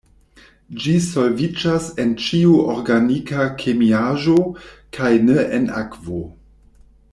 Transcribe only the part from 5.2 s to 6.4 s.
ne en akvo.